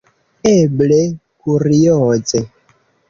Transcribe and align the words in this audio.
Eble 0.51 0.97
kurioze! 1.43 2.43